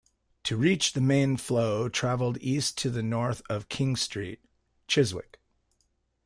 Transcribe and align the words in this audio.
To 0.45 0.57
reach 0.57 0.93
the 0.93 0.99
main 0.99 1.37
flow 1.37 1.87
travelled 1.87 2.39
east 2.41 2.75
to 2.79 2.89
the 2.89 3.03
north 3.03 3.43
of 3.51 3.69
King 3.69 3.95
Street, 3.95 4.41
Chiswick. 4.87 5.39